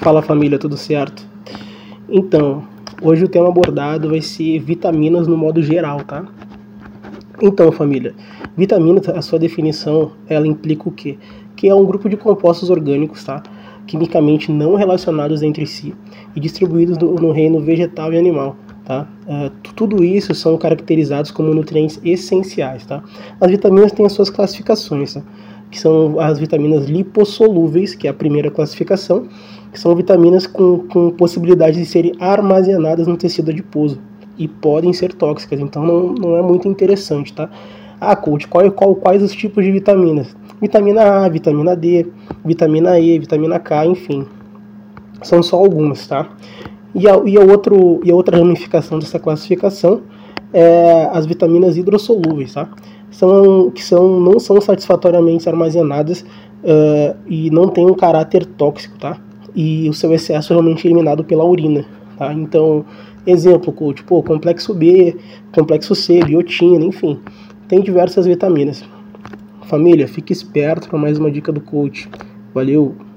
[0.00, 1.28] Fala família, tudo certo?
[2.08, 2.62] Então,
[3.02, 6.24] hoje o tema abordado vai ser vitaminas no modo geral, tá?
[7.42, 8.14] Então, família,
[8.56, 11.18] vitaminas, a sua definição, ela implica o quê?
[11.54, 13.42] Que é um grupo de compostos orgânicos, tá?
[13.86, 15.94] Quimicamente não relacionados entre si
[16.34, 18.56] e distribuídos no, no reino vegetal e animal,
[18.86, 19.06] tá?
[19.26, 23.04] Uh, tudo isso são caracterizados como nutrientes essenciais, tá?
[23.38, 25.22] As vitaminas têm as suas classificações, tá?
[25.70, 29.28] Que são as vitaminas lipossolúveis, que é a primeira classificação,
[29.72, 34.00] que são vitaminas com, com possibilidade de serem armazenadas no tecido adiposo
[34.36, 37.50] e podem ser tóxicas, então não, não é muito interessante, tá?
[38.00, 40.34] Ah, coach, qual, qual, quais os tipos de vitaminas?
[40.58, 42.06] Vitamina A, vitamina D,
[42.42, 44.26] vitamina E, vitamina K, enfim.
[45.22, 46.30] São só algumas, tá?
[46.94, 50.00] E a, e a, outro, e a outra ramificação dessa classificação
[50.54, 52.70] é as vitaminas hidrossolúveis, tá?
[53.10, 56.22] São, que são, não são satisfatoriamente armazenadas
[56.62, 59.18] uh, e não têm um caráter tóxico, tá?
[59.54, 61.84] E o seu excesso é realmente eliminado pela urina,
[62.16, 62.32] tá?
[62.32, 62.84] Então,
[63.26, 65.16] exemplo, coach, pô, complexo B,
[65.52, 67.18] complexo C, biotina, enfim,
[67.68, 68.84] tem diversas vitaminas.
[69.62, 72.08] Família, fique esperto para mais uma dica do coach.
[72.54, 73.09] Valeu!